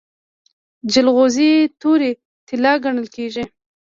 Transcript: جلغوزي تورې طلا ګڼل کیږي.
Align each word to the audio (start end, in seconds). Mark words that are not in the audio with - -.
جلغوزي 0.91 1.49
تورې 1.81 2.11
طلا 2.47 2.73
ګڼل 2.83 3.07
کیږي. 3.15 3.43